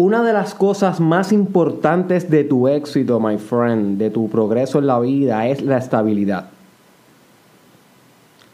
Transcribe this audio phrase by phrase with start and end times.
[0.00, 4.86] una de las cosas más importantes de tu éxito, my friend, de tu progreso en
[4.86, 6.48] la vida, es la estabilidad.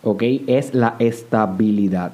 [0.03, 0.23] ¿Ok?
[0.47, 2.13] Es la estabilidad.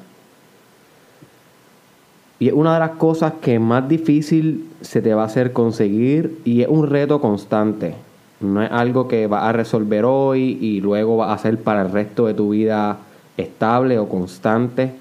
[2.39, 6.39] Y es una de las cosas que más difícil se te va a hacer conseguir
[6.45, 7.95] y es un reto constante.
[8.41, 11.93] No es algo que vas a resolver hoy y luego va a ser para el
[11.93, 12.99] resto de tu vida
[13.37, 14.93] estable o constante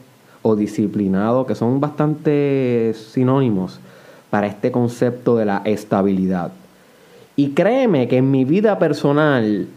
[0.42, 3.80] o disciplinado, que son bastante sinónimos
[4.32, 6.52] para este concepto de la estabilidad.
[7.36, 9.68] Y créeme que en mi vida personal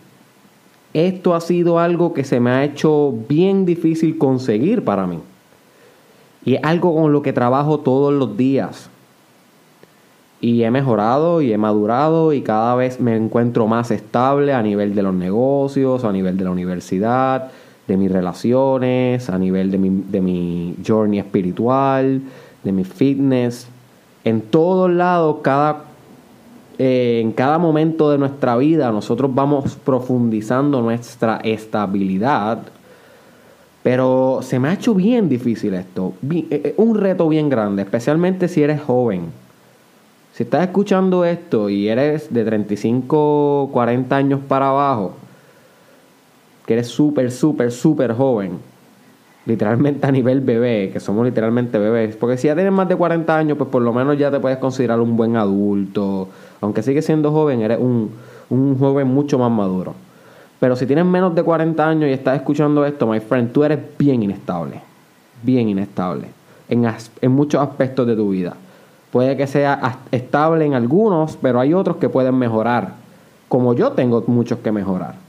[0.94, 5.18] esto ha sido algo que se me ha hecho bien difícil conseguir para mí.
[6.44, 8.88] Y es algo con lo que trabajo todos los días.
[10.40, 14.94] Y he mejorado y he madurado y cada vez me encuentro más estable a nivel
[14.94, 17.50] de los negocios, a nivel de la universidad,
[17.88, 22.20] de mis relaciones, a nivel de mi, de mi journey espiritual,
[22.62, 23.66] de mi fitness.
[24.24, 25.84] En todos lados, cada,
[26.78, 32.60] eh, en cada momento de nuestra vida, nosotros vamos profundizando nuestra estabilidad
[33.84, 36.14] pero se me ha hecho bien difícil esto.
[36.30, 39.26] Eh, eh, un reto bien grande, especialmente si eres joven.
[40.32, 45.12] Si estás escuchando esto y eres de 35, 40 años para abajo,
[46.64, 48.52] que eres súper, súper, súper joven,
[49.46, 53.36] literalmente a nivel bebé, que somos literalmente bebés, porque si ya tienes más de 40
[53.36, 56.28] años, pues por lo menos ya te puedes considerar un buen adulto.
[56.60, 58.10] Aunque sigues siendo joven, eres un,
[58.50, 59.94] un joven mucho más maduro.
[60.60, 63.78] Pero si tienes menos de 40 años y estás escuchando esto, my friend, tú eres
[63.98, 64.80] bien inestable.
[65.42, 66.28] Bien inestable.
[66.68, 66.90] En,
[67.20, 68.56] en muchos aspectos de tu vida.
[69.12, 72.94] Puede que sea estable en algunos, pero hay otros que pueden mejorar.
[73.48, 75.23] Como yo tengo muchos que mejorar.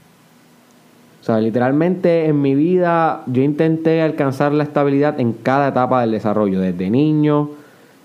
[1.26, 6.12] O sea, literalmente en mi vida yo intenté alcanzar la estabilidad en cada etapa del
[6.12, 6.60] desarrollo.
[6.60, 7.50] Desde niño,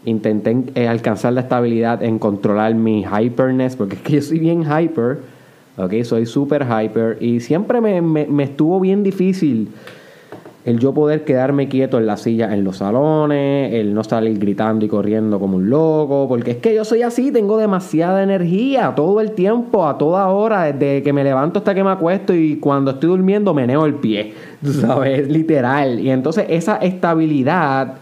[0.06, 4.64] intenté eh, alcanzar la estabilidad en controlar mi hyperness, porque es que yo soy bien
[4.64, 5.20] hyper
[5.78, 9.70] Ok, soy súper hyper y siempre me, estuvo bien difícil
[10.64, 14.86] el yo poder quedarme quieto en la silla en los salones, el no salir gritando
[14.86, 19.22] y corriendo como un loco, porque es que yo soy así, tengo demasiada energía todo
[19.22, 22.92] el tiempo, a toda hora, desde que me levanto hasta que me acuesto y cuando
[22.92, 24.34] estoy durmiendo meneo el pie,
[24.64, 26.00] tú sabes, literal.
[26.00, 27.96] Y entonces esa estabilidad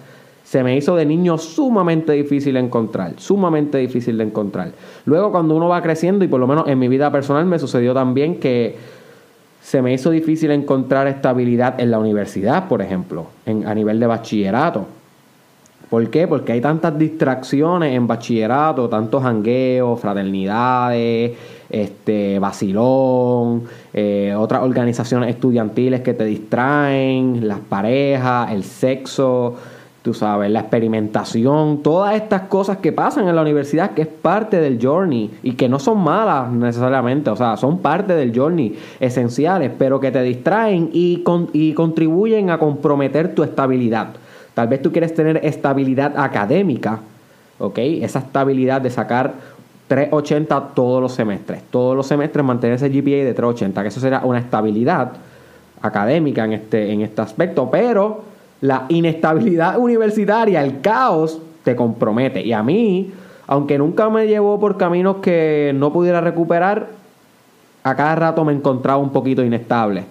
[0.43, 4.71] se me hizo de niño sumamente difícil de encontrar, sumamente difícil de encontrar.
[5.05, 7.93] Luego cuando uno va creciendo, y por lo menos en mi vida personal me sucedió
[7.93, 8.75] también que
[9.61, 14.07] se me hizo difícil encontrar estabilidad en la universidad, por ejemplo, en, a nivel de
[14.07, 14.87] bachillerato.
[15.89, 16.27] ¿Por qué?
[16.27, 21.31] Porque hay tantas distracciones en bachillerato, tantos jangueos, fraternidades,
[21.67, 29.55] este, vacilón, eh, otras organizaciones estudiantiles que te distraen, las parejas, el sexo
[30.01, 34.61] tú sabes, la experimentación, todas estas cosas que pasan en la universidad, que es parte
[34.61, 39.71] del journey y que no son malas necesariamente, o sea, son parte del journey, esenciales,
[39.77, 41.23] pero que te distraen y,
[41.53, 44.09] y contribuyen a comprometer tu estabilidad.
[44.53, 46.99] Tal vez tú quieres tener estabilidad académica,
[47.59, 47.77] ¿ok?
[47.77, 49.33] Esa estabilidad de sacar
[49.89, 54.21] 380 todos los semestres, todos los semestres mantener ese GPA de 380, que eso será
[54.23, 55.11] una estabilidad
[55.81, 58.28] académica en este, en este aspecto, pero
[58.61, 62.45] la inestabilidad universitaria, el caos, te compromete.
[62.45, 63.11] Y a mí,
[63.47, 66.87] aunque nunca me llevó por caminos que no pudiera recuperar,
[67.83, 70.03] a cada rato me encontraba un poquito inestable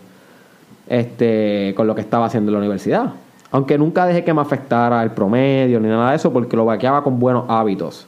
[0.88, 3.12] este, con lo que estaba haciendo en la universidad.
[3.50, 7.03] Aunque nunca dejé que me afectara el promedio ni nada de eso, porque lo vaqueaba
[7.03, 8.06] con buenos hábitos.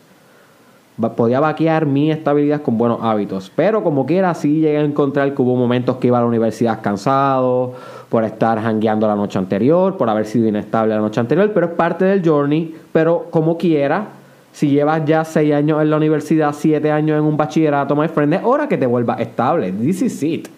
[1.09, 3.50] Podía vaquear mi estabilidad con buenos hábitos.
[3.55, 6.81] Pero como quiera, sí llegué a encontrar que hubo momentos que iba a la universidad
[6.83, 7.75] cansado
[8.09, 11.72] por estar hangueando la noche anterior, por haber sido inestable la noche anterior, pero es
[11.72, 14.09] parte del journey, pero como quiera,
[14.53, 18.34] si llevas ya 6 años en la universidad, 7 años en un bachillerato, my friend,
[18.34, 19.72] es hora que te vuelvas estable.
[19.72, 20.49] This is it.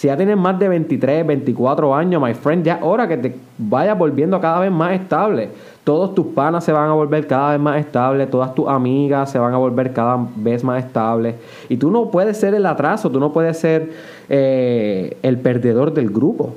[0.00, 3.36] Si ya tienes más de 23, 24 años, my friend, ya es hora que te
[3.58, 5.50] vayas volviendo cada vez más estable.
[5.84, 9.38] Todos tus panas se van a volver cada vez más estables, todas tus amigas se
[9.38, 11.34] van a volver cada vez más estables.
[11.68, 13.92] Y tú no puedes ser el atraso, tú no puedes ser
[14.30, 16.54] eh, el perdedor del grupo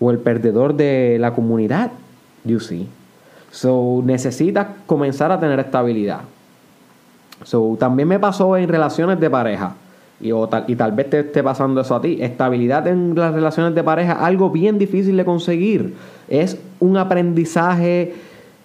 [0.00, 1.92] o el perdedor de la comunidad,
[2.44, 2.88] you see.
[3.50, 6.20] So, necesitas comenzar a tener estabilidad.
[7.44, 9.74] So, también me pasó en relaciones de pareja.
[10.22, 12.18] Y, tal, y tal vez te esté pasando eso a ti.
[12.20, 15.94] Estabilidad en las relaciones de pareja, algo bien difícil de conseguir.
[16.28, 18.14] Es un aprendizaje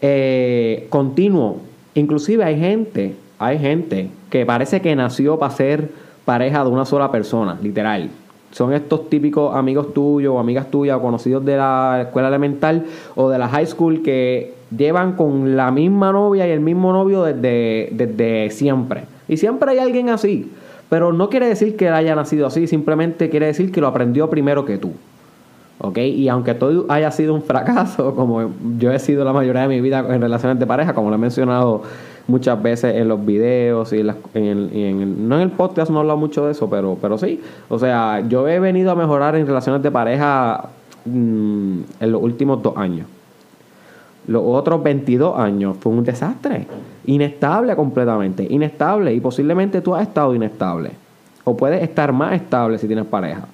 [0.02, 1.62] eh, continuo.
[1.96, 5.90] Inclusive hay gente, hay gente que parece que nació para ser
[6.26, 8.10] pareja de una sola persona, literal
[8.52, 13.30] son estos típicos amigos tuyos o amigas tuyas o conocidos de la escuela elemental o
[13.30, 17.90] de la high school que llevan con la misma novia y el mismo novio desde,
[17.92, 19.04] desde siempre.
[19.28, 20.52] Y siempre hay alguien así.
[20.90, 24.66] Pero no quiere decir que haya nacido así, simplemente quiere decir que lo aprendió primero
[24.66, 24.94] que tú.
[25.80, 25.98] ¿Ok?
[26.00, 29.82] Y aunque todo haya sido un fracaso, como yo he sido la mayoría de mi
[29.82, 31.84] vida en relaciones de pareja, como lo he mencionado
[32.28, 36.18] muchas veces en los videos y en, en, no en el podcast no he hablado
[36.18, 37.42] mucho de eso, pero, pero sí.
[37.70, 40.70] O sea, yo he venido a mejorar en relaciones de pareja
[41.06, 43.08] mm, en los últimos dos años.
[44.28, 46.68] Los otros 22 años fue un desastre.
[47.08, 48.46] Inestable completamente.
[48.50, 49.14] Inestable.
[49.14, 50.92] Y posiblemente tú has estado inestable.
[51.44, 53.48] O puedes estar más estable si tienes pareja.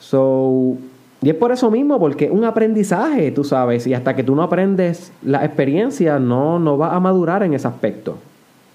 [0.00, 0.76] So,
[1.22, 3.86] y es por eso mismo, porque un aprendizaje, tú sabes.
[3.86, 7.68] Y hasta que tú no aprendes la experiencia, no, no vas a madurar en ese
[7.68, 8.16] aspecto.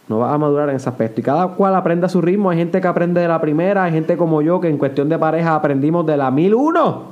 [0.08, 1.22] No vas a madurar en ese aspecto.
[1.22, 2.50] Y cada cual aprende a su ritmo.
[2.50, 5.20] Hay gente que aprende de la primera, hay gente como yo que en cuestión de
[5.20, 7.04] pareja aprendimos de la 1001.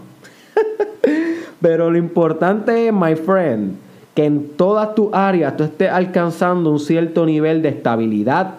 [1.61, 3.75] Pero lo importante my friend,
[4.17, 8.55] que en todas tus áreas tú estés alcanzando un cierto nivel de estabilidad.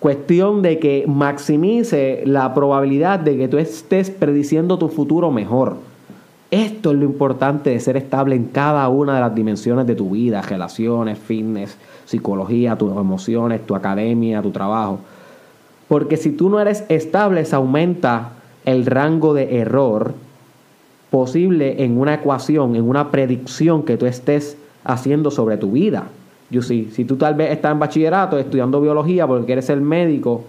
[0.00, 5.76] Cuestión de que maximice la probabilidad de que tú estés prediciendo tu futuro mejor.
[6.50, 10.10] Esto es lo importante de ser estable en cada una de las dimensiones de tu
[10.10, 14.98] vida, relaciones, fitness, psicología, tus emociones, tu academia, tu trabajo.
[15.88, 18.32] Porque si tú no eres estable, se aumenta
[18.66, 20.12] el rango de error
[21.08, 24.58] posible en una ecuación, en una predicción que tú estés
[24.88, 26.04] haciendo sobre tu vida.
[26.50, 30.44] Yo sí, si tú tal vez estás en bachillerato estudiando biología porque quieres ser médico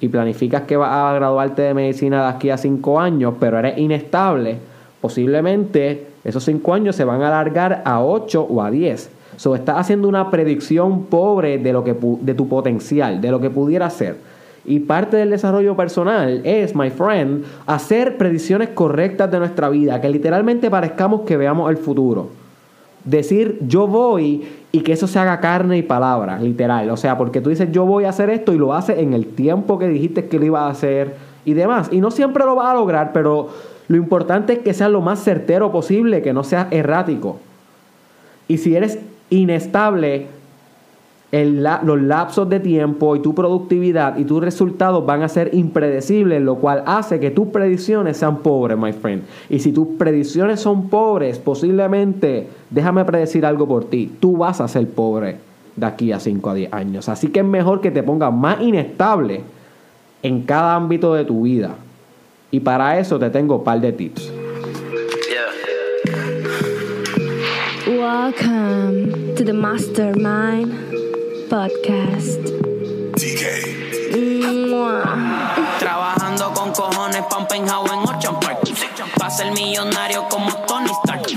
[0.00, 3.78] y planificas que vas a graduarte de medicina de aquí a cinco años, pero eres
[3.78, 4.58] inestable,
[5.00, 9.10] posiblemente esos cinco años se van a alargar a ocho o a diez.
[9.36, 13.48] So, estás haciendo una predicción pobre de, lo que, de tu potencial, de lo que
[13.48, 14.18] pudiera ser.
[14.66, 20.10] Y parte del desarrollo personal es, my friend, hacer predicciones correctas de nuestra vida, que
[20.10, 22.39] literalmente parezcamos que veamos el futuro.
[23.04, 26.90] Decir yo voy y que eso se haga carne y palabra, literal.
[26.90, 29.26] O sea, porque tú dices yo voy a hacer esto y lo haces en el
[29.26, 31.88] tiempo que dijiste que lo iba a hacer y demás.
[31.90, 33.48] Y no siempre lo vas a lograr, pero
[33.88, 37.38] lo importante es que sea lo más certero posible, que no sea errático.
[38.46, 38.98] Y si eres
[39.30, 40.26] inestable,
[41.32, 46.56] los lapsos de tiempo y tu productividad y tus resultados van a ser impredecibles, lo
[46.56, 49.22] cual hace que tus predicciones sean pobres, my friend.
[49.48, 54.66] Y si tus predicciones son pobres, posiblemente, déjame predecir algo por ti, tú vas a
[54.66, 55.36] ser pobre
[55.76, 57.08] de aquí a 5 a 10 años.
[57.08, 59.42] Así que es mejor que te pongas más inestable
[60.22, 61.76] en cada ámbito de tu vida.
[62.50, 64.32] Y para eso te tengo un par de tips.
[67.86, 70.79] Welcome to the mastermind.
[71.50, 72.38] Podcast.
[73.18, 73.42] DK.
[75.80, 78.60] Trabajando con cojones, Pampenhau en Ocean Park.
[79.18, 80.64] Pa' ser millonario como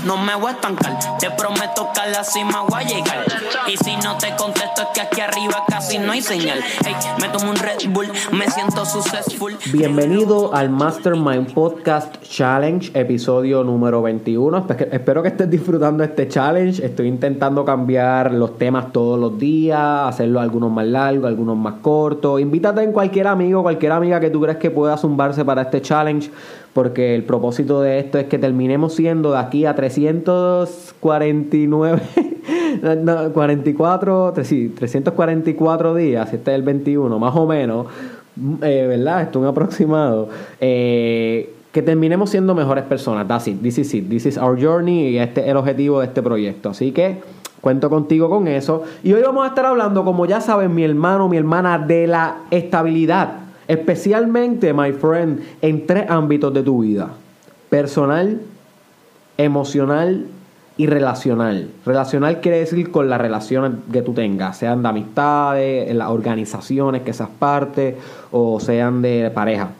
[0.04, 3.24] No me voy a estancar, te prometo que a la cima voy a llegar.
[3.66, 6.58] Y si no te contesto es que aquí arriba casi no hay señal.
[6.84, 9.56] Hey, me tomo un Red Bull, me siento successful.
[9.72, 14.66] Bienvenido al Mastermind Podcast Challenge, episodio número 21.
[14.92, 16.84] Espero que estés disfrutando este challenge.
[16.84, 22.40] Estoy intentando cambiar los temas todos los días, hacerlo algunos más largos, algunos más cortos.
[22.40, 26.30] Invítate en cualquier amigo, cualquier amiga que tú creas que pueda zumbarse para este challenge
[26.74, 32.02] porque el propósito de esto es que terminemos siendo de aquí a 349,
[33.02, 37.86] no, 44, sí, 344 días, este es el 21, más o menos,
[38.62, 39.22] eh, ¿verdad?
[39.22, 40.28] Esto es un aproximado.
[40.60, 43.26] Eh, que terminemos siendo mejores personas.
[43.26, 43.60] That's it.
[43.60, 44.08] This is it.
[44.08, 46.70] This is our journey y este es el objetivo de este proyecto.
[46.70, 47.20] Así que
[47.60, 48.84] cuento contigo con eso.
[49.02, 52.42] Y hoy vamos a estar hablando, como ya saben, mi hermano, mi hermana, de la
[52.52, 57.10] estabilidad Especialmente, my friend, en tres ámbitos de tu vida.
[57.70, 58.40] Personal,
[59.38, 60.26] emocional
[60.76, 61.70] y relacional.
[61.86, 67.02] Relacional quiere decir con las relaciones que tú tengas, sean de amistades, en las organizaciones
[67.02, 67.96] que seas parte
[68.32, 69.70] o sean de pareja.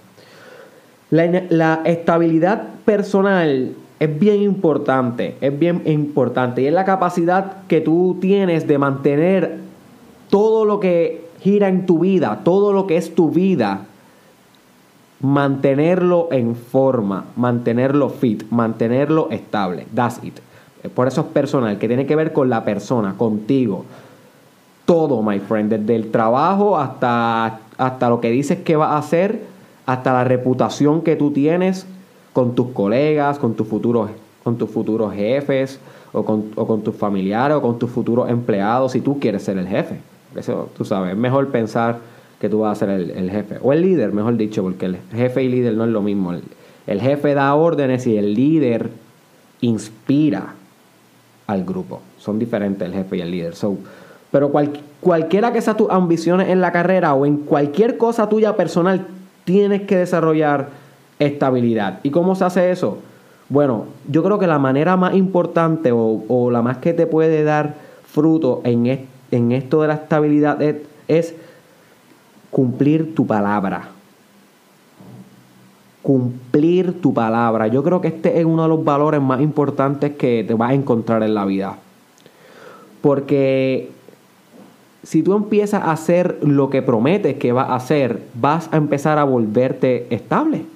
[1.10, 7.80] La, la, estabilidad personal es bien importante, es bien importante y es la capacidad que
[7.80, 9.58] tú tienes de mantener
[10.30, 13.82] todo lo que gira en tu vida, todo lo que es tu vida,
[15.20, 19.86] mantenerlo en forma, mantenerlo fit, mantenerlo estable.
[19.94, 20.38] That's it.
[20.94, 23.84] Por eso es personal, que tiene que ver con la persona, contigo.
[24.86, 29.42] Todo, my friend, desde el trabajo hasta, hasta lo que dices que vas a hacer,
[29.84, 31.86] hasta la reputación que tú tienes
[32.32, 34.08] con tus colegas, con tus futuros,
[34.42, 35.78] con tus futuros jefes,
[36.14, 39.58] o con, o con tus familiares, o con tus futuros empleados, si tú quieres ser
[39.58, 40.13] el jefe.
[40.36, 41.98] Eso, tú sabes, es mejor pensar
[42.40, 43.58] que tú vas a ser el, jefe.
[43.62, 46.32] O el líder, mejor dicho, porque el jefe y líder no es lo mismo.
[46.86, 48.90] El, jefe da órdenes y el líder
[49.60, 50.54] inspira.
[51.46, 52.00] al grupo.
[52.18, 53.54] Son diferentes el jefe y el líder.
[53.54, 53.76] So,
[54.30, 54.50] pero
[55.00, 59.06] cualquiera que sea tus ambiciones en la carrera o en cualquier cosa tuya personal,
[59.44, 60.70] tienes que desarrollar
[61.18, 62.00] estabilidad.
[62.02, 62.98] ¿Y cómo se hace eso?
[63.48, 67.74] Bueno, yo creo que la manera más importante o, la más que te puede dar
[68.06, 70.58] fruto en, en esto de la estabilidad
[71.08, 71.34] es
[72.50, 73.88] cumplir tu palabra
[76.04, 77.66] cumplir tu palabra.
[77.66, 80.74] Yo creo que este es uno de los valores más importantes que te vas a
[80.74, 81.78] encontrar en la vida.
[83.00, 83.90] Porque
[85.02, 89.18] si tú empiezas a hacer lo que prometes que vas a hacer, vas a empezar
[89.18, 90.66] a volverte estable.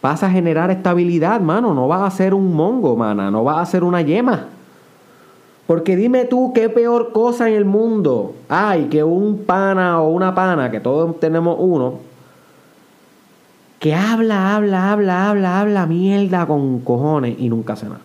[0.00, 1.74] Vas a generar estabilidad, mano.
[1.74, 3.30] No vas a ser un mongo, mana.
[3.30, 4.46] No vas a ser una yema.
[5.66, 10.34] Porque dime tú qué peor cosa en el mundo hay que un pana o una
[10.34, 12.00] pana, que todos tenemos uno,
[13.78, 18.00] que habla, habla, habla, habla, habla mierda con cojones y nunca hace nada.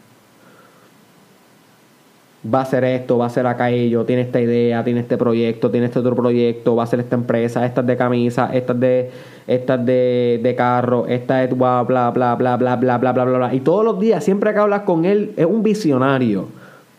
[2.53, 5.87] Va a hacer esto, va a hacer aquello, tiene esta idea, tiene este proyecto, tiene
[5.87, 9.11] este otro proyecto, va a hacer esta empresa, esta es de camisa, esta es de,
[9.47, 13.37] esta de, de carro, esta es bla, bla, bla, bla, bla, bla, bla, bla, bla,
[13.37, 13.53] bla.
[13.53, 16.47] Y todos los días, siempre que hablas con él, es un visionario,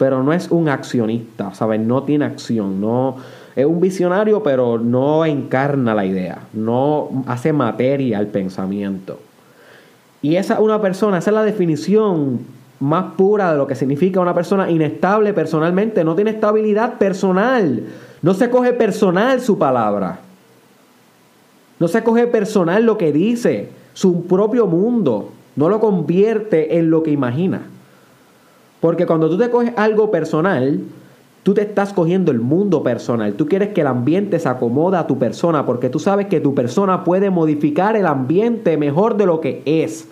[0.01, 1.79] pero no es un accionista, ¿sabes?
[1.79, 3.17] No tiene acción, no
[3.55, 9.21] es un visionario, pero no encarna la idea, no hace materia al pensamiento.
[10.23, 12.41] Y esa es una persona, esa es la definición
[12.79, 17.83] más pura de lo que significa una persona inestable personalmente, no tiene estabilidad personal,
[18.23, 20.21] no se coge personal su palabra,
[21.79, 27.03] no se coge personal lo que dice, su propio mundo, no lo convierte en lo
[27.03, 27.61] que imagina.
[28.81, 30.81] Porque cuando tú te coges algo personal,
[31.43, 33.33] Tú te estás cogiendo el mundo personal.
[33.33, 36.55] Tú quieres que el ambiente se acomoda a tu persona porque tú sabes que tu
[36.55, 40.07] persona puede modificar el ambiente mejor de lo que es.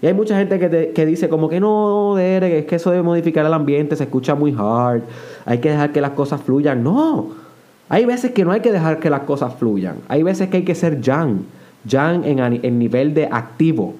[0.00, 3.44] Y hay mucha gente que, dice como que no, Derek, es que eso de modificar
[3.44, 5.02] el ambiente se escucha muy hard.
[5.46, 6.82] Hay que dejar que las cosas fluyan.
[6.84, 7.30] No.
[7.88, 9.96] Hay veces que no hay que dejar que las cosas fluyan.
[10.08, 11.44] Hay veces que hay que ser yang.
[11.84, 13.94] Yang en, en nivel de activo.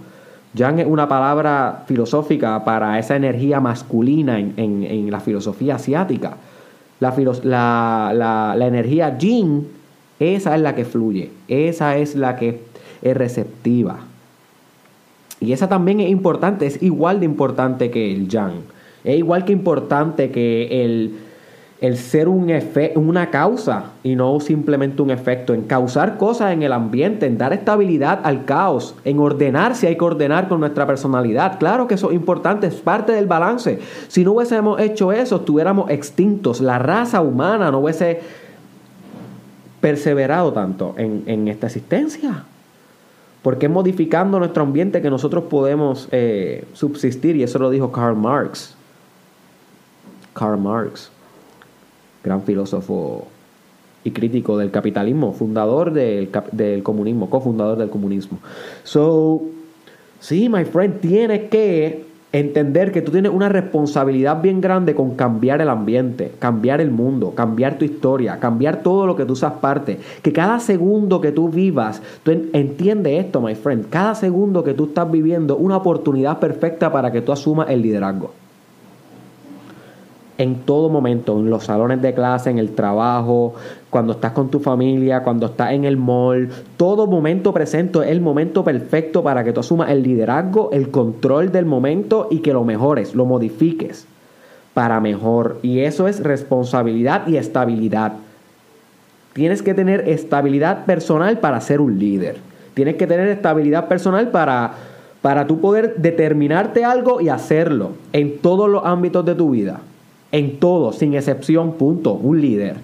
[0.55, 6.37] Yang es una palabra filosófica para esa energía masculina en, en la filosofía asiática.
[7.01, 8.13] La,
[8.57, 9.67] la, energía yin,
[10.21, 12.61] esa es la que fluye, esa es la que
[13.01, 14.01] es receptiva.
[15.41, 18.63] Y esa también es importante, es igual de importante que el yang.
[19.03, 21.17] Es igual que importante que el,
[21.83, 22.53] el ser un
[22.95, 27.53] una causa y no simplemente un efecto, en causar cosas en el ambiente, en dar
[27.53, 31.59] estabilidad al caos, en ordenar si hay que ordenar con nuestra personalidad.
[31.59, 33.81] Claro que eso es importante, es parte del balance.
[34.07, 38.21] Si no hubiésemos hecho eso, estuviéramos extintos, la raza humana no hubiese
[39.81, 42.45] perseverado tanto en, esta existencia.
[43.43, 48.15] Porque es modificando nuestro ambiente que nosotros podemos eh, subsistir, y eso lo dijo Karl
[48.15, 48.77] Marx.
[50.33, 51.11] Karl Marx
[52.23, 53.27] gran filósofo
[54.05, 58.39] y crítico del capitalismo, fundador del, del comunismo, cofundador del comunismo.
[58.83, 59.43] So,
[60.21, 65.61] sí, my friend, tienes que entender que tú tienes una responsabilidad bien grande con cambiar
[65.61, 69.99] el ambiente, cambiar el mundo, cambiar tu historia, cambiar todo lo que tú seas parte.
[70.23, 74.87] Que cada segundo que tú vivas, tú entiendes esto, my friend, cada segundo que tú
[74.87, 78.33] estás viviendo, una oportunidad perfecta para que tú asumas el liderazgo
[80.43, 83.55] en todo momento, en los salones de clase, en el trabajo,
[83.91, 88.21] cuando estás con tu familia, cuando estás en el mall, todo momento presente es el
[88.21, 92.65] momento perfecto para que tú asumas el liderazgo, el control del momento y que lo
[92.65, 94.07] mejores, lo modifiques
[94.75, 95.59] para mejor.
[95.63, 98.15] Y eso es responsabilidad y estabilidad.
[99.35, 102.39] Tienes que tener estabilidad personal para ser un líder.
[102.75, 104.73] Tienes que tener estabilidad personal para,
[105.21, 109.81] para tú poder determinarte algo y hacerlo en todos los ámbitos de tu vida
[110.33, 112.77] en todo, sin excepción, punto, un líder.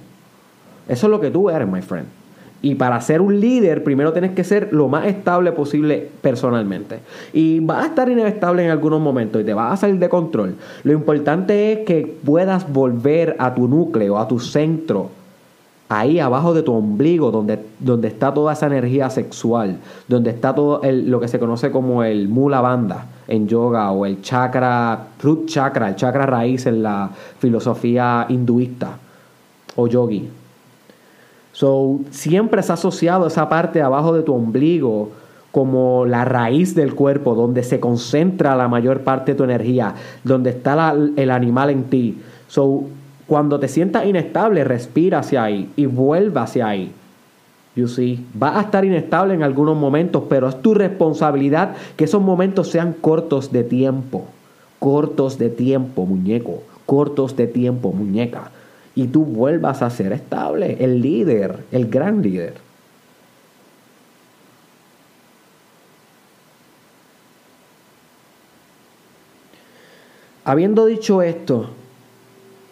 [0.89, 2.07] Eso es lo que tú eres, my friend.
[2.61, 6.99] Y para ser un líder, primero tienes que ser lo más estable posible personalmente.
[7.33, 10.57] Y vas a estar inestable en algunos momentos y te vas a salir de control.
[10.83, 15.11] Lo importante es que puedas volver a tu núcleo, a tu centro,
[15.89, 20.81] ahí abajo de tu ombligo, donde, donde está toda esa energía sexual, donde está todo
[20.85, 25.89] lo que se conoce como el mula banda en yoga o el chakra, root chakra,
[25.89, 28.99] el chakra raíz en la filosofía hinduista
[29.77, 30.29] o yogi.
[31.53, 35.11] So, siempre se ha asociado esa parte abajo de tu ombligo
[35.51, 40.51] como la raíz del cuerpo, donde se concentra la mayor parte de tu energía, donde
[40.51, 42.19] está el animal en ti.
[42.47, 42.85] So,
[43.29, 46.91] cuando te sientas inestable, respira hacia ahí y vuelva hacia ahí.
[47.77, 52.23] You see, vas a estar inestable en algunos momentos, pero es tu responsabilidad que esos
[52.23, 54.25] momentos sean cortos de tiempo.
[54.81, 56.63] Cortos de tiempo, muñeco.
[56.87, 58.51] cortos de tiempo, muñeca,
[58.95, 62.55] y tú vuelvas a ser estable, el líder, el gran líder.
[70.45, 71.69] Habiendo dicho esto,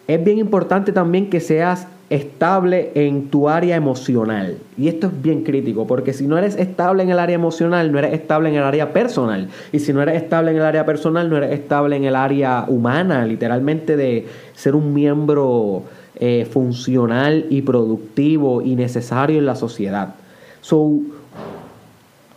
[0.07, 4.57] es bien importante también que seas estable en tu área emocional.
[4.77, 7.99] Y esto es bien crítico, porque si no eres estable en el área emocional, no
[7.99, 9.49] eres estable en el área personal.
[9.73, 12.63] Y si no eres estable en el área personal, no eres estable en el área
[12.67, 15.83] humana, literalmente de ser un miembro
[16.15, 20.15] eh, funcional y productivo y necesario en la sociedad.
[20.61, 21.01] So,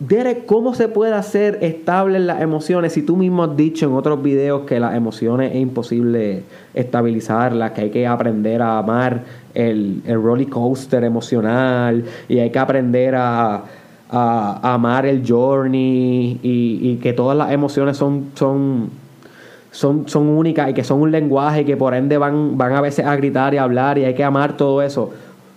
[0.01, 2.93] Derek, ¿cómo se puede hacer estable las emociones?
[2.93, 6.41] Si tú mismo has dicho en otros videos que las emociones es imposible
[6.73, 9.21] estabilizarlas, que hay que aprender a amar
[9.53, 13.63] el, el roller coaster emocional y hay que aprender a,
[14.09, 18.89] amar el journey y, que todas las emociones son, son,
[19.69, 22.81] son, son únicas y que son un lenguaje y que por ende van, van a
[22.81, 25.11] veces a gritar y a hablar y hay que amar todo eso.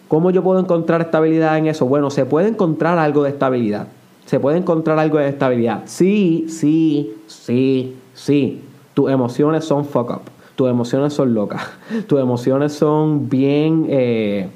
[0.06, 1.86] ¿Cómo yo puedo encontrar estabilidad en eso?
[1.86, 3.86] Bueno, se puede encontrar algo de estabilidad
[4.26, 5.82] se puede encontrar algo de estabilidad.
[5.86, 8.62] Sí, sí, sí, sí.
[8.94, 10.22] Tus emociones son fuck up.
[10.56, 11.62] Tus emociones son locas.
[12.06, 14.48] Tus emociones son bien eh,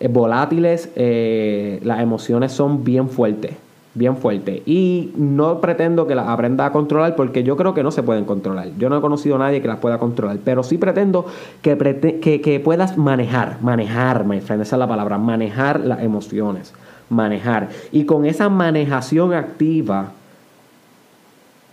[0.00, 0.90] eh, volátiles.
[0.96, 3.52] Eh, las emociones son bien fuertes.
[3.94, 4.62] Bien fuertes.
[4.66, 8.24] Y no pretendo que las aprenda a controlar porque yo creo que no se pueden
[8.24, 8.68] controlar.
[8.78, 10.38] Yo no he conocido a nadie que las pueda controlar.
[10.44, 11.26] Pero sí pretendo
[11.62, 11.76] que,
[12.22, 13.58] que, que puedas manejar.
[13.60, 14.62] Manejar, my friend.
[14.62, 15.18] Esa es la palabra.
[15.18, 16.72] Manejar las emociones
[17.08, 17.70] manejar.
[17.92, 20.12] Y con esa manejación activa,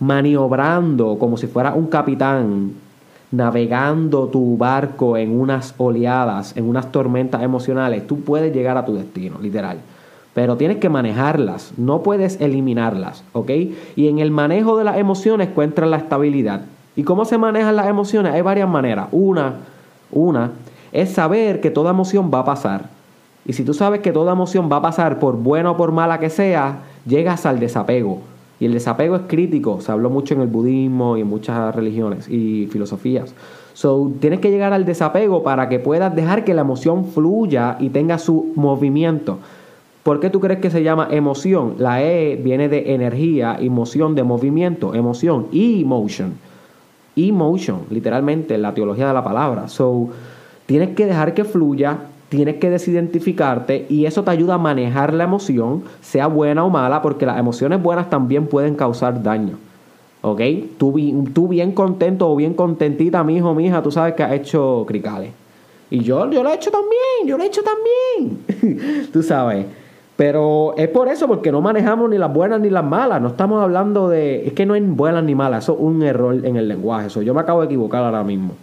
[0.00, 2.72] maniobrando como si fuera un capitán,
[3.30, 8.94] navegando tu barco en unas oleadas, en unas tormentas emocionales, tú puedes llegar a tu
[8.94, 9.78] destino, literal.
[10.34, 13.50] Pero tienes que manejarlas, no puedes eliminarlas, ¿ok?
[13.96, 16.62] Y en el manejo de las emociones encuentras la estabilidad.
[16.94, 18.34] ¿Y cómo se manejan las emociones?
[18.34, 19.08] Hay varias maneras.
[19.12, 19.54] Una,
[20.10, 20.50] una
[20.92, 22.88] es saber que toda emoción va a pasar.
[23.44, 26.20] Y si tú sabes que toda emoción va a pasar por buena o por mala
[26.20, 28.20] que sea, llegas al desapego.
[28.60, 32.28] Y el desapego es crítico, se habló mucho en el budismo y en muchas religiones
[32.28, 33.34] y filosofías.
[33.74, 37.88] So, tienes que llegar al desapego para que puedas dejar que la emoción fluya y
[37.88, 39.38] tenga su movimiento.
[40.02, 41.74] ¿Por qué tú crees que se llama emoción?
[41.78, 46.34] La E viene de energía, emoción de movimiento, emoción, emotion.
[47.16, 49.68] Emotion, literalmente, la teología de la palabra.
[49.68, 50.08] So,
[50.66, 51.98] tienes que dejar que fluya,
[52.32, 57.02] tienes que desidentificarte y eso te ayuda a manejar la emoción, sea buena o mala,
[57.02, 59.58] porque las emociones buenas también pueden causar daño.
[60.22, 60.40] ¿Ok?
[60.78, 64.86] Tú, bien contento o bien contentita, mi hijo, mi hija, tú sabes que has hecho
[64.88, 65.30] cricales.
[65.90, 69.08] Y yo, yo lo he hecho también, yo lo he hecho también.
[69.12, 69.66] tú sabes.
[70.16, 73.20] Pero es por eso, porque no manejamos ni las buenas ni las malas.
[73.20, 74.46] No estamos hablando de.
[74.46, 75.64] Es que no hay buenas ni malas.
[75.64, 77.08] Eso es un error en el lenguaje.
[77.08, 78.54] Eso yo me acabo de equivocar ahora mismo.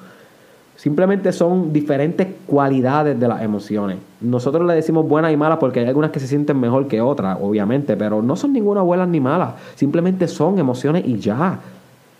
[0.79, 3.97] Simplemente son diferentes cualidades de las emociones.
[4.21, 7.37] Nosotros le decimos buenas y malas porque hay algunas que se sienten mejor que otras,
[7.41, 9.55] obviamente, pero no son ninguna buenas ni malas.
[9.75, 11.59] Simplemente son emociones y ya.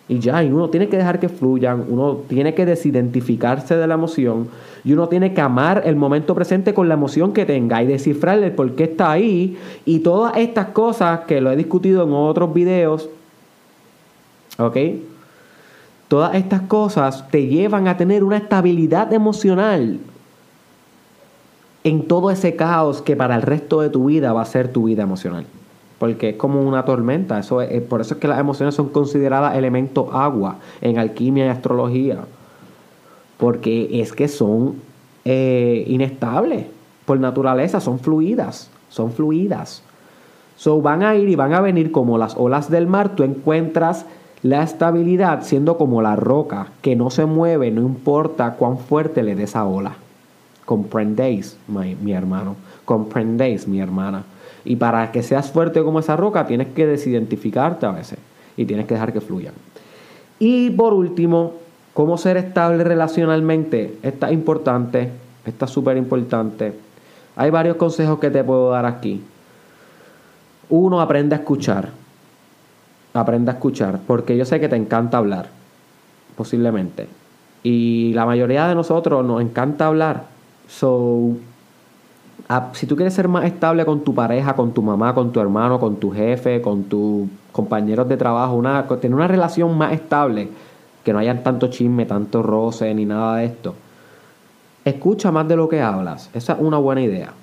[0.10, 3.93] Y ya, y uno tiene que dejar que fluyan, uno tiene que desidentificarse de la
[3.93, 4.50] emoción
[4.84, 8.52] y uno tiene que amar el momento presente con la emoción que tenga y descifrarle
[8.52, 9.58] por qué está ahí.
[9.86, 13.10] Y todas estas cosas que lo he discutido en otros videos,
[14.58, 14.78] ¿ok?
[16.10, 20.00] Todas estas cosas te llevan a tener una estabilidad emocional
[21.84, 24.86] en todo ese caos que para el resto de tu vida va a ser tu
[24.86, 25.45] vida emocional.
[26.00, 27.38] Porque es como una tormenta.
[27.38, 31.50] Eso es, por eso es que las emociones son consideradas elementos agua en alquimia y
[31.50, 32.22] astrología.
[33.38, 34.78] Porque es que son
[35.26, 36.65] eh, inestables
[37.06, 38.72] por naturaleza, son fluidas.
[38.89, 39.84] Son fluidas.
[40.56, 43.15] So van a ir y van a venir como las olas del mar.
[43.15, 44.08] Tú encuentras
[44.41, 49.36] la estabilidad siendo como la roca que no se mueve, no importa cuán fuerte le
[49.36, 49.93] des esa ola.
[50.65, 52.56] Comprendéis, mi, hermano.
[52.86, 54.23] Comprendéis, mi hermana.
[54.63, 58.19] Y para que seas fuerte como esa roca, tienes que desidentificarte a veces.
[58.56, 59.54] Y tienes que dejar que fluyan.
[60.38, 61.54] Y por último,
[61.93, 63.97] cómo ser estable relacionalmente.
[64.04, 65.12] Esta es importante.
[65.45, 66.73] Esta es súper importante.
[67.36, 69.23] Hay varios consejos que te puedo dar aquí.
[70.69, 71.89] Uno, aprende a escuchar
[73.13, 75.50] aprenda a escuchar, porque yo sé que te encanta hablar,
[76.36, 77.08] posiblemente.
[77.63, 80.26] Y la mayoría de nosotros nos encanta hablar.
[80.67, 81.36] So,
[82.74, 85.80] si tú quieres ser más estable con tu pareja, con tu mamá, con tu hermano,
[85.80, 90.50] con tu jefe, con tus compañeros de trabajo, una, tener una relación más estable,
[91.04, 93.76] que no haya tanto chisme, tanto roce, ni nada de esto.
[94.86, 96.30] Escucha más de lo que hablas.
[96.34, 97.34] Esa es una buena idea.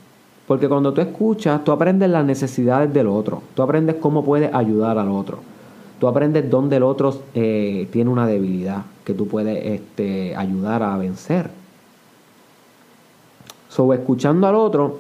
[0.47, 3.43] Porque cuando tú escuchas, tú aprendes las necesidades del otro.
[3.55, 5.39] Tú aprendes cómo puedes ayudar al otro.
[5.99, 10.97] Tú aprendes dónde el otro eh, tiene una debilidad que tú puedes este, ayudar a
[10.99, 11.51] vencer.
[13.69, 14.99] So, escuchando al otro,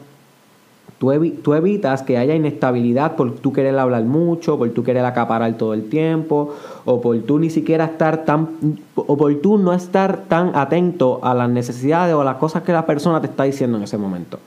[0.98, 5.74] tú, evitas que haya inestabilidad por tú querer hablar mucho, por tú querer acaparar todo
[5.74, 6.54] el tiempo,
[6.84, 8.48] o por tú ni siquiera estar tan,
[8.94, 12.72] o por tú no estar tan atento a las necesidades o a las cosas que
[12.72, 14.38] la persona te está diciendo en ese momento.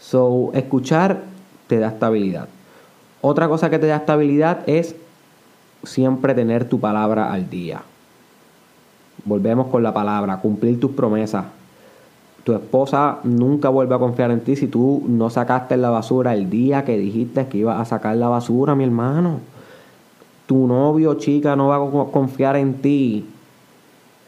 [0.00, 1.22] So, escuchar
[1.68, 2.48] te da estabilidad.
[3.20, 4.96] Otra cosa que te da estabilidad es
[5.82, 7.82] siempre tener tu palabra al día.
[9.24, 11.44] Volvemos con la palabra, cumplir tus promesas.
[12.44, 16.50] Tu esposa nunca vuelve a confiar en ti si tú no sacaste la basura el
[16.50, 19.38] día que dijiste que ibas a sacar la basura, mi hermano.
[20.46, 23.26] Tu novio, chica, no va a confiar en ti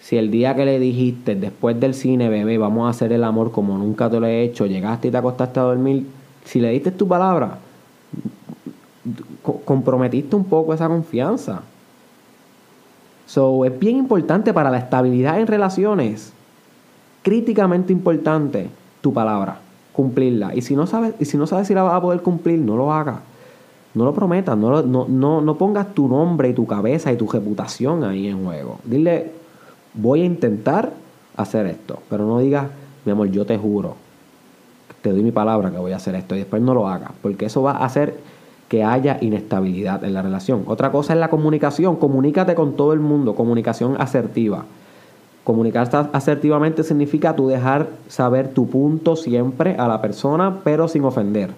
[0.05, 3.51] si el día que le dijiste, después del cine, bebé, vamos a hacer el amor
[3.51, 6.07] como nunca te lo he hecho, llegaste y te acostaste a dormir,
[6.45, 7.57] si le diste tu palabra,
[9.65, 11.63] comprometiste un poco esa confianza.
[13.27, 16.33] So, es bien importante para la estabilidad en relaciones,
[17.23, 18.69] críticamente importante,
[19.01, 19.59] tu palabra,
[19.93, 20.55] cumplirla.
[20.55, 22.77] Y si no sabes, y si no sabes si la vas a poder cumplir, no
[22.77, 23.21] lo hagas.
[23.95, 27.29] No lo prometas, no, no, no, no pongas tu nombre y tu cabeza y tu
[27.29, 28.81] reputación ahí en juego.
[28.85, 29.31] Dile,
[29.95, 30.93] voy a intentar
[31.37, 32.67] hacer esto, pero no digas,
[33.05, 33.95] mi amor, yo te juro,
[35.01, 37.47] te doy mi palabra que voy a hacer esto y después no lo hagas, porque
[37.47, 38.19] eso va a hacer
[38.75, 40.65] que haya inestabilidad en la relación.
[40.67, 41.95] Otra cosa es la comunicación.
[41.95, 43.37] Comunícate con todo el mundo.
[43.37, 44.65] Comunicación asertiva.
[45.45, 51.51] Comunicarse asertivamente significa tú dejar saber tu punto siempre a la persona, pero sin ofender,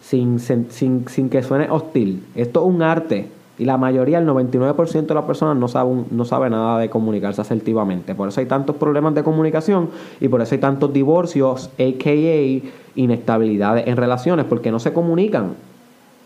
[0.00, 2.24] sin, sin, sin que suene hostil.
[2.36, 6.24] Esto es un arte y la mayoría, el 99% de las personas no sabe, no
[6.24, 8.14] sabe nada de comunicarse asertivamente.
[8.14, 12.70] Por eso hay tantos problemas de comunicación y por eso hay tantos divorcios, a.k.a.
[12.94, 15.54] inestabilidades en relaciones, porque no se comunican.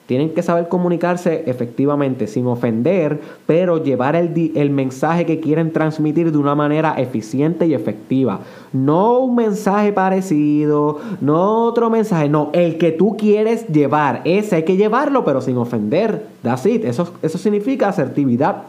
[0.07, 6.31] Tienen que saber comunicarse efectivamente, sin ofender, pero llevar el, el, mensaje que quieren transmitir
[6.31, 8.39] de una manera eficiente y efectiva.
[8.73, 14.23] No un mensaje parecido, no otro mensaje, no, el que tú quieres llevar.
[14.25, 16.25] Ese hay que llevarlo, pero sin ofender.
[16.43, 16.85] That's it.
[16.85, 18.63] Eso, eso significa asertividad.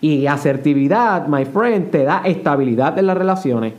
[0.00, 3.72] Y asertividad, my friend, te da estabilidad en las relaciones,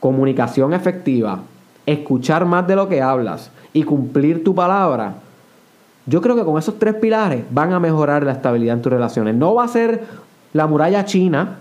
[0.00, 1.42] comunicación efectiva,
[1.84, 5.16] escuchar más de lo que hablas y cumplir tu palabra
[6.10, 9.36] yo creo que con esos tres pilares van a mejorar la estabilidad en tus relaciones.
[9.36, 10.02] No va a ser
[10.52, 11.58] la muralla china,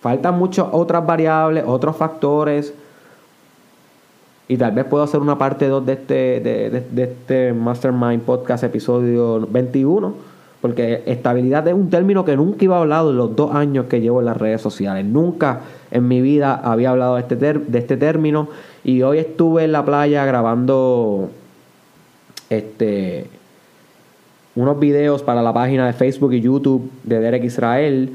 [0.00, 2.72] faltan muchas otras variables, otros factores.
[4.46, 8.62] Y tal vez puedo hacer una parte 2 de este, de, de este Mastermind Podcast
[8.62, 10.14] episodio 21.
[10.60, 14.00] Porque estabilidad es un término que nunca iba a hablar en los dos años que
[14.00, 15.04] llevo en las redes sociales.
[15.04, 18.48] Nunca en mi vida había hablado de este, de este término.
[18.84, 21.28] Y hoy estuve en la playa grabando
[22.50, 23.26] este
[24.56, 28.12] unos videos para la página de Facebook y YouTube de Derek Israel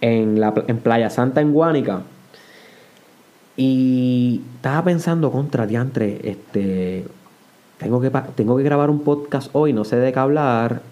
[0.00, 2.02] en, la, en Playa Santa en Guánica.
[3.56, 7.04] Y estaba pensando contra diantre, este,
[7.78, 10.82] tengo que, tengo que grabar un podcast hoy, no sé de qué hablar,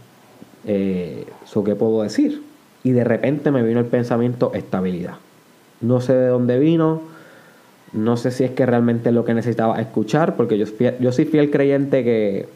[0.67, 1.27] eh,
[1.65, 2.43] qué puedo decir.
[2.83, 5.15] Y de repente me vino el pensamiento estabilidad.
[5.81, 7.03] No sé de dónde vino,
[7.93, 10.67] no sé si es que realmente es lo que necesitaba escuchar, porque yo,
[11.01, 12.49] yo soy fiel creyente que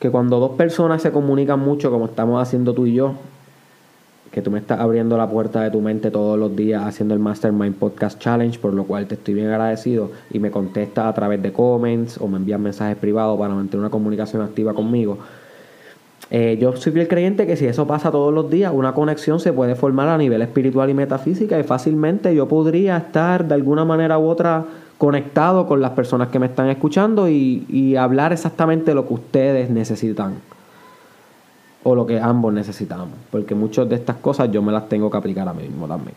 [0.00, 3.14] que cuando dos personas se comunican mucho, como estamos haciendo tú y yo,
[4.30, 7.20] que tú me estás abriendo la puerta de tu mente todos los días haciendo el
[7.20, 11.42] Mastermind Podcast Challenge, por lo cual te estoy bien agradecido y me contestas a través
[11.42, 15.18] de comments o me envías mensajes privados para mantener una comunicación activa conmigo.
[16.30, 19.52] Eh, yo soy fiel creyente que si eso pasa todos los días, una conexión se
[19.52, 24.18] puede formar a nivel espiritual y metafísica y fácilmente yo podría estar de alguna manera
[24.18, 24.64] u otra
[25.00, 30.34] conectado con las personas que me están escuchando y, hablar exactamente lo que ustedes necesitan
[31.82, 35.16] o lo que ambos necesitamos, porque muchas de estas cosas yo me las tengo que
[35.16, 36.14] aplicar a mí mismo también.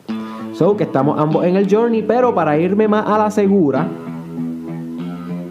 [0.53, 3.87] So que estamos ambos en el journey, pero para irme más a la segura,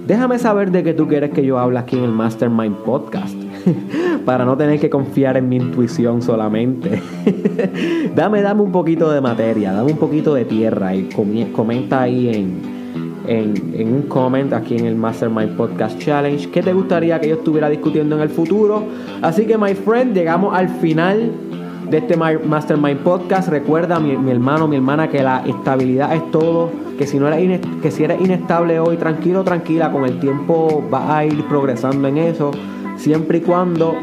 [0.07, 3.35] déjame saber de qué tú quieres que yo hable aquí en el Mastermind Podcast.
[4.27, 7.03] para no tener que confiar en mi intuición solamente.
[8.15, 11.09] dame, dame un poquito de materia, dame un poquito de tierra y
[11.55, 12.72] comenta ahí en,
[13.27, 16.51] en, un comment aquí en el Mastermind Podcast Challenge.
[16.51, 18.85] ¿Qué te gustaría que yo estuviera discutiendo en el futuro?
[19.21, 21.31] Así que, my friend, llegamos al final
[21.91, 23.49] de este Mastermind Podcast.
[23.49, 26.71] Recuerda, mi, hermano, mi hermana, que la estabilidad es todo.
[26.99, 31.11] Que si, no eres que si eres inestable hoy, tranquilo, tranquila, con el tiempo vas
[31.11, 32.51] a ir progresando en eso.
[32.97, 33.95] Siempre y cuando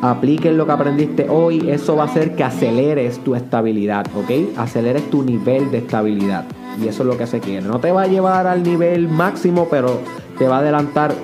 [0.00, 4.58] apliques lo que aprendiste hoy, eso va a hacer que aceleres tu estabilidad, ¿ok?
[4.58, 6.44] Aceleres tu nivel de estabilidad.
[6.80, 7.66] Y eso es lo que se quiere.
[7.66, 10.00] No te va a llevar al nivel máximo, pero
[10.38, 11.14] te va a adelantar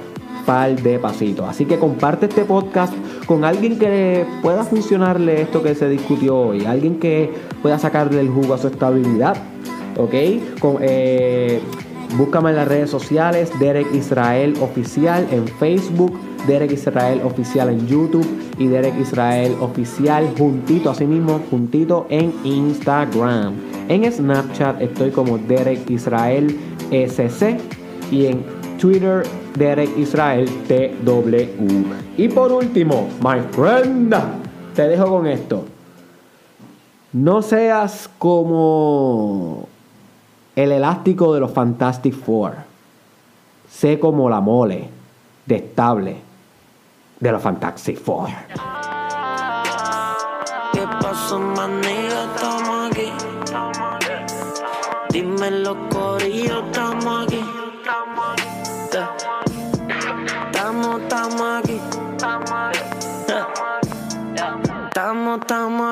[0.48, 1.46] par de pasitos.
[1.46, 2.94] Así que comparte este podcast
[3.26, 7.30] con alguien que pueda funcionarle esto que se discutió hoy, alguien que
[7.60, 9.36] pueda sacarle el jugo a su estabilidad.
[9.98, 10.14] ¿Ok?
[10.58, 11.60] Con, eh,
[12.16, 18.26] búscame en las redes sociales, Derek Israel Oficial en Facebook, Derek Israel Oficial en YouTube
[18.58, 23.54] y Derek Israel Oficial juntito, así mismo, juntito en Instagram.
[23.88, 26.56] En Snapchat estoy como Derek Israel
[26.90, 27.58] SC
[28.10, 28.44] y en
[28.78, 29.24] Twitter
[29.56, 31.94] Derek Israel TW.
[32.16, 34.14] Y por último, my friend,
[34.74, 35.64] te dejo con esto.
[37.12, 39.66] No seas como
[40.54, 42.52] el elástico de los Fantastic Four.
[43.70, 44.88] Sé como la mole
[45.46, 46.27] de estable
[47.20, 48.28] de la Fantastic Four.
[51.00, 51.40] Pasó.
[51.40, 53.12] Estamos aquí.
[55.10, 57.44] Dime aquí.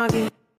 [0.05, 0.15] Aquí.